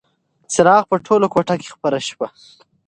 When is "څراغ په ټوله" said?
0.51-1.27